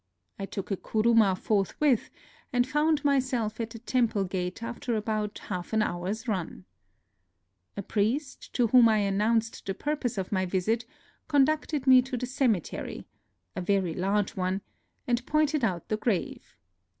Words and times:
I 0.39 0.47
took 0.47 0.71
a 0.71 0.77
kuruma 0.77 1.37
forthwith, 1.37 2.09
and 2.51 2.65
found 2.65 3.05
myself 3.05 3.59
at 3.59 3.69
the 3.69 3.77
temple 3.77 4.23
gate 4.23 4.63
after 4.63 4.95
about 4.95 5.37
half 5.45 5.73
an 5.73 5.83
hour's 5.83 6.27
run. 6.27 6.65
A 7.77 7.83
priest, 7.83 8.51
to 8.53 8.65
whom 8.65 8.89
I 8.89 8.97
announced 8.97 9.63
the 9.63 9.75
purpose 9.75 10.17
of 10.17 10.31
my 10.31 10.43
visit, 10.47 10.87
conducted 11.27 11.85
me 11.85 12.01
to 12.01 12.17
the 12.17 12.25
cemetery,— 12.25 13.05
a 13.55 13.61
very 13.61 13.93
large 13.93 14.35
one,— 14.35 14.61
and 15.07 15.23
pointed 15.27 15.63
out 15.63 15.87
the 15.87 15.97
grave. 15.97 16.55